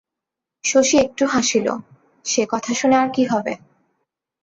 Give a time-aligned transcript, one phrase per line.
[0.63, 1.67] শশী একটু হাসিল,
[2.25, 3.53] সে কথা শুনে আর কী হবে?